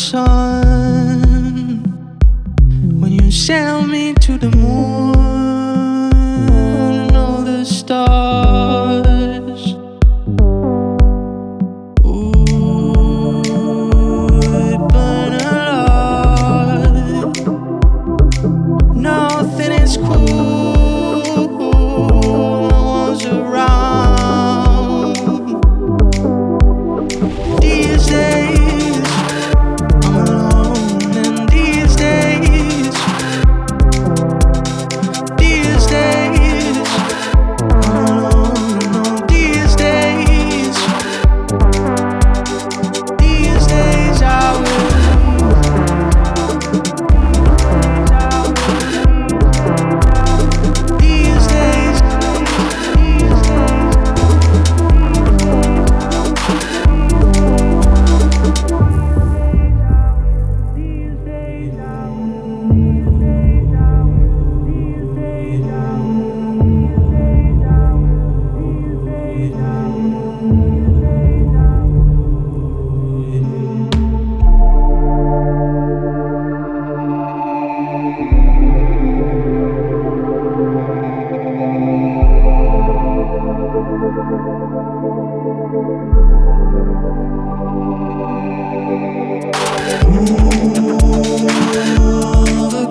[0.00, 0.49] across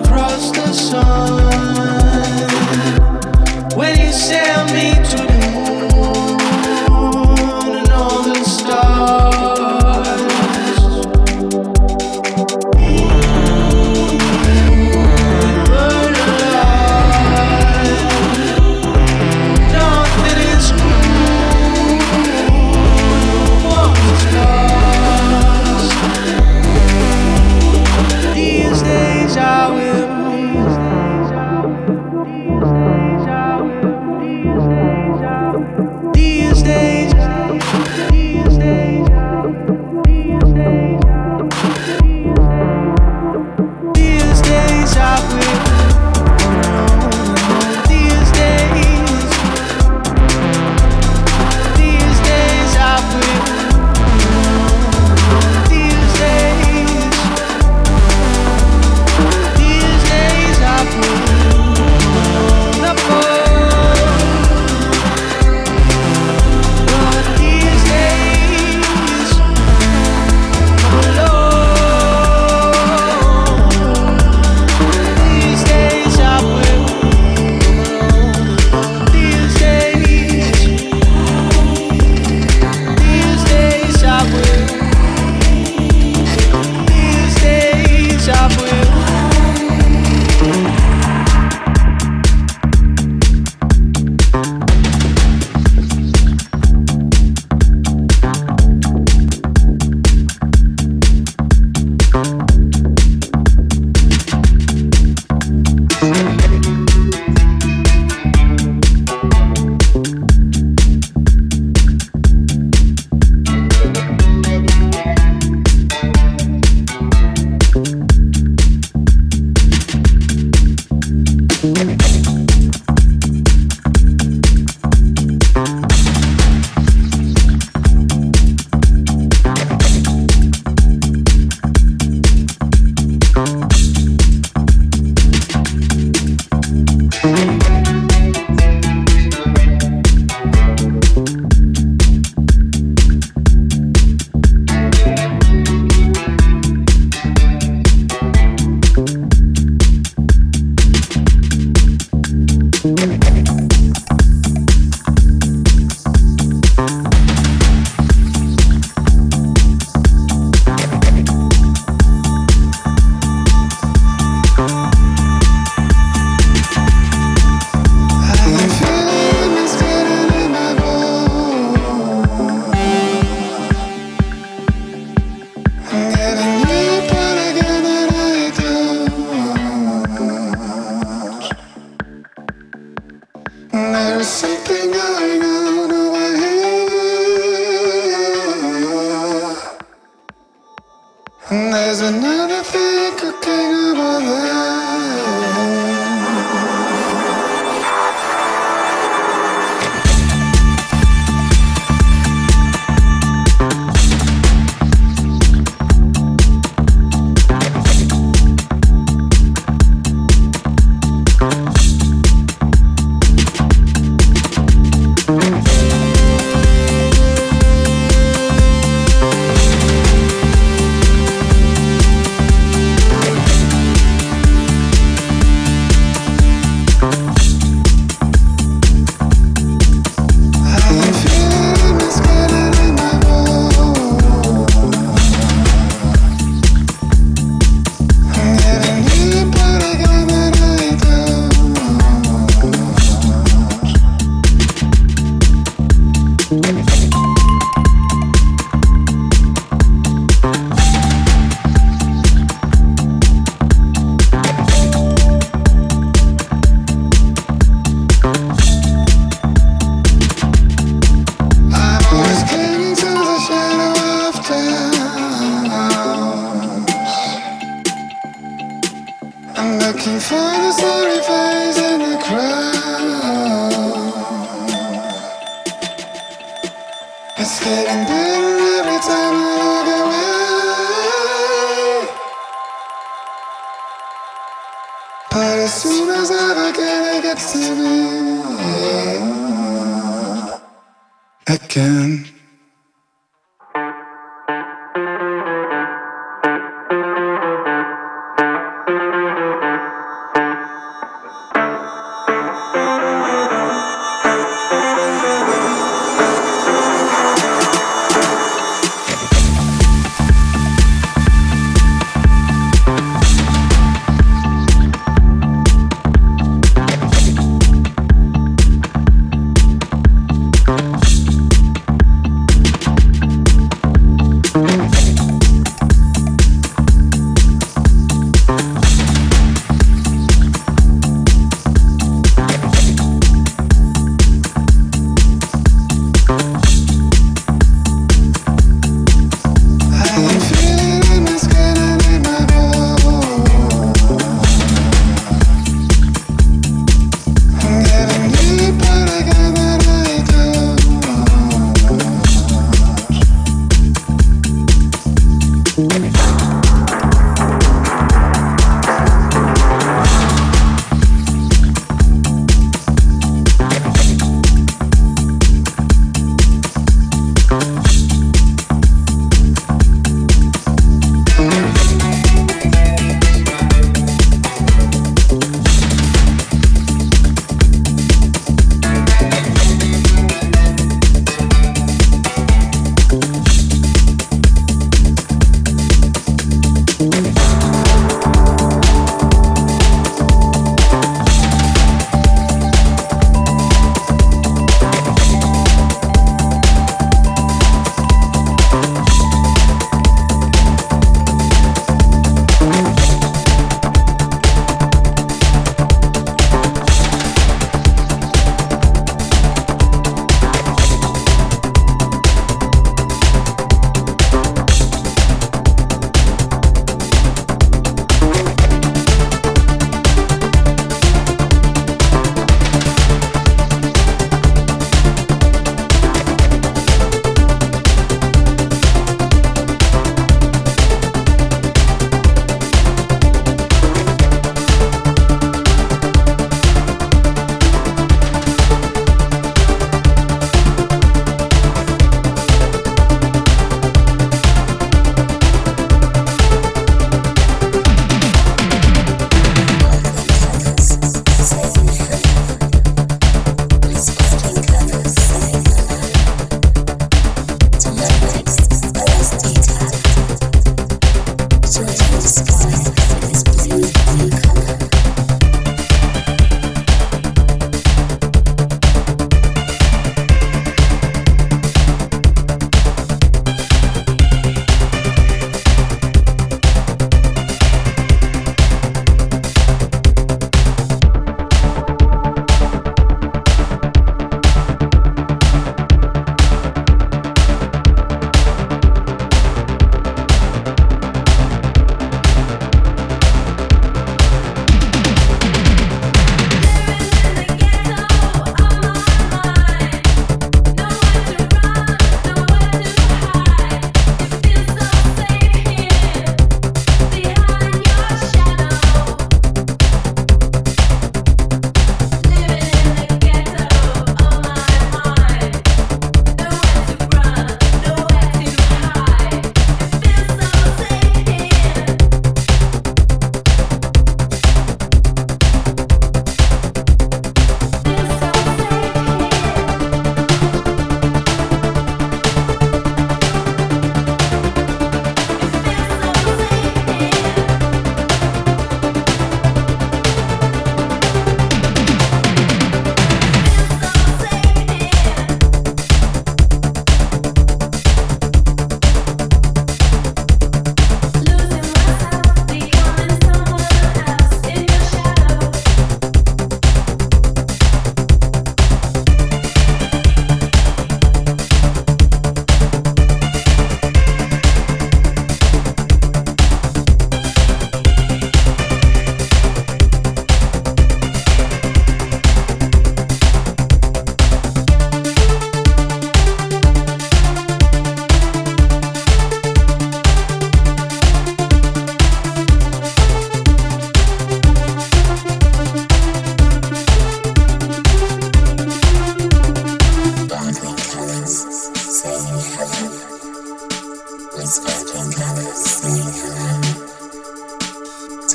[0.00, 2.48] across the sun.
[3.76, 4.99] When you sail me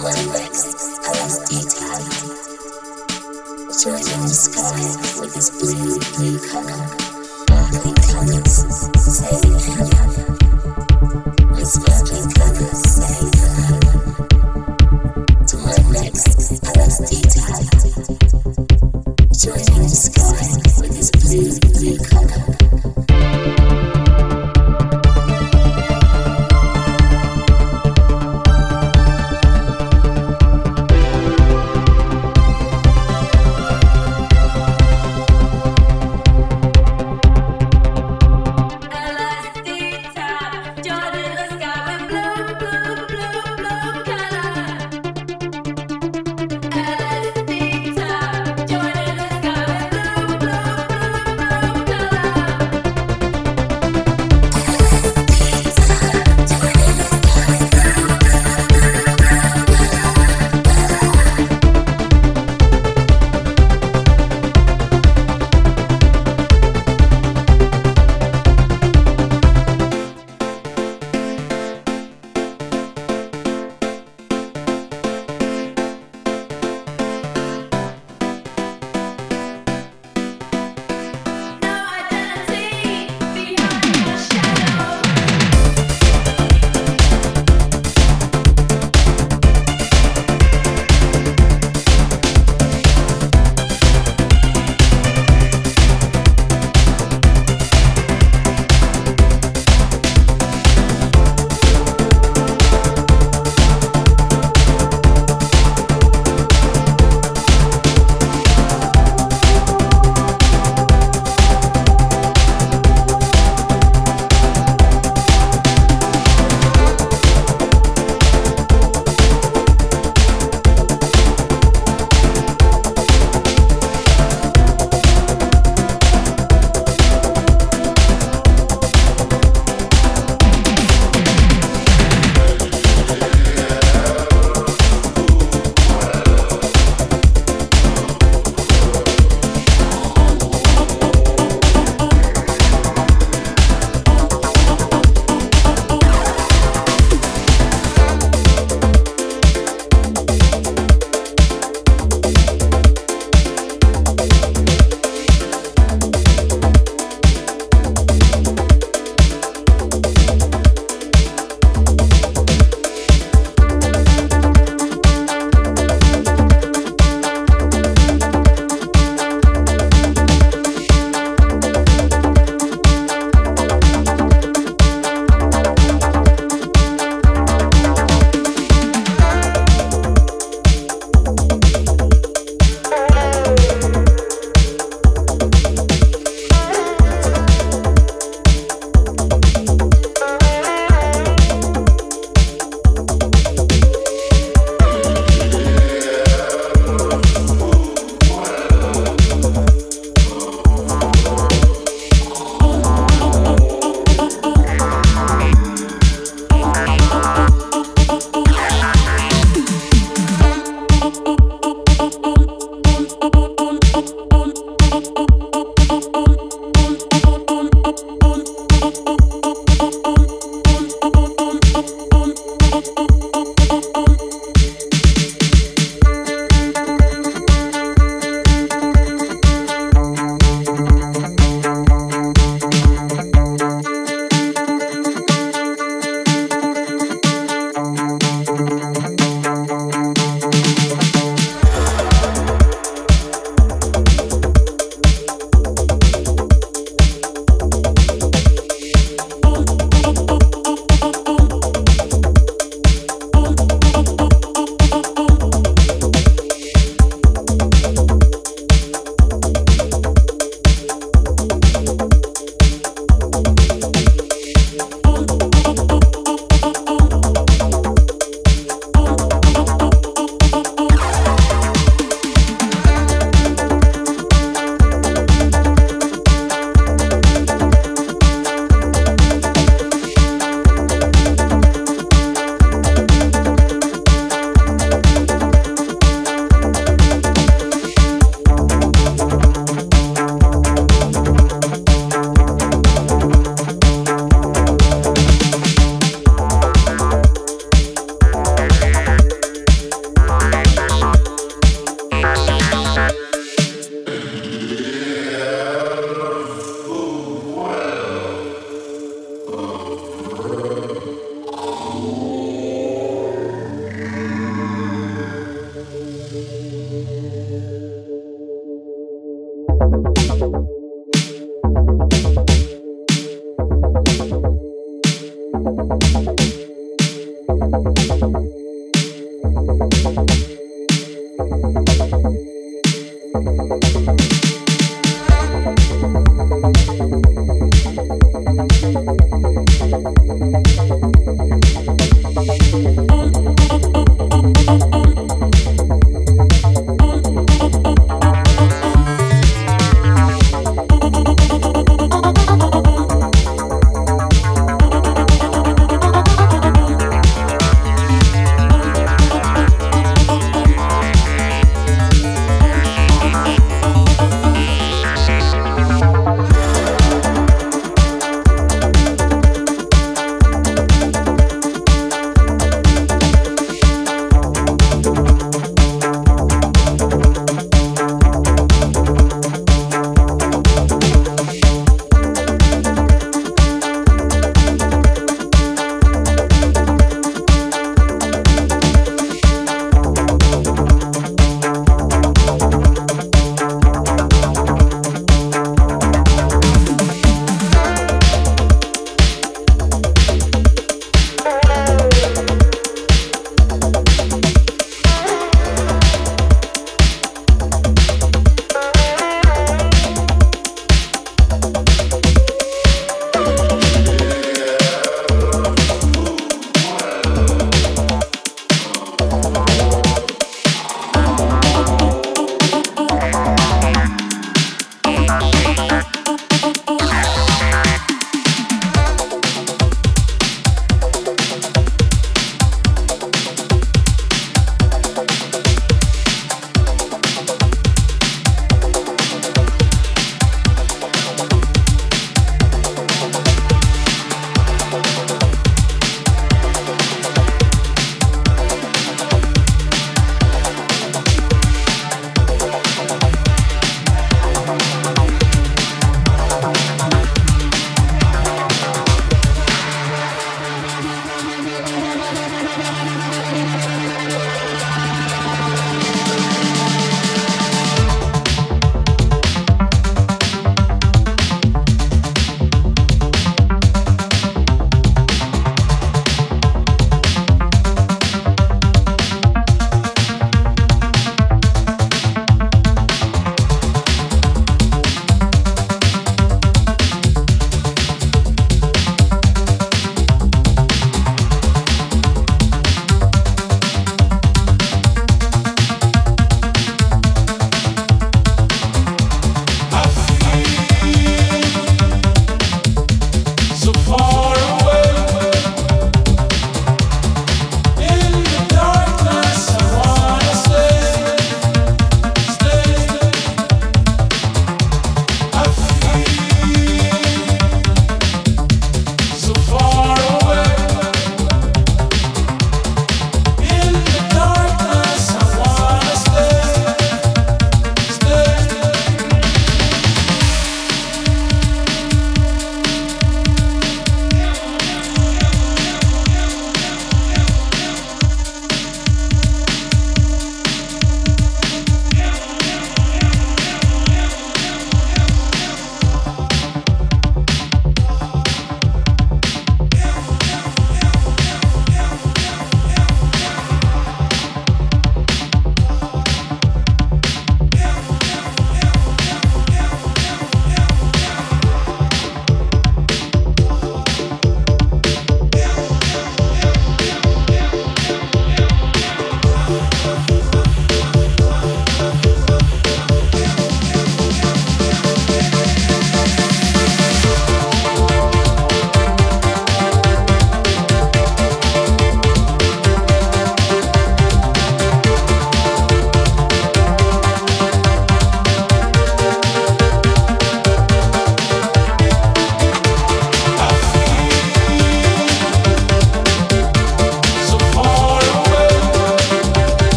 [0.00, 2.04] context allows detail.
[3.82, 4.80] Children sky
[5.20, 7.08] with this blue, blue color.